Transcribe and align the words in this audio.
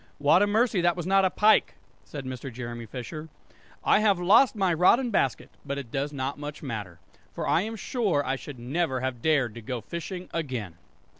"What 0.17 0.41
a 0.41 0.47
mercy 0.47 0.81
that 0.81 0.97
was 0.97 1.05
not 1.05 1.25
a 1.25 1.29
pike!" 1.29 1.75
said 2.05 2.25
Mr. 2.25 2.51
Jeremy 2.51 2.87
Fisher. 2.87 3.29
"I 3.83 3.99
have 3.99 4.19
lost 4.19 4.55
my 4.55 4.73
rod 4.73 4.99
and 4.99 5.11
basket; 5.11 5.51
but 5.63 5.77
it 5.77 5.91
does 5.91 6.11
not 6.11 6.39
much 6.39 6.63
matter, 6.63 6.99
for 7.35 7.47
I 7.47 7.61
am 7.61 7.75
sure 7.75 8.25
I 8.25 8.35
should 8.35 8.57
never 8.57 9.01
have 9.01 9.21
dared 9.21 9.53
to 9.53 9.61
go 9.61 9.79
fishing 9.79 10.27
again!" 10.33 10.73